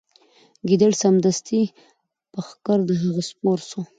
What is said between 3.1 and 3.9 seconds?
سپور سو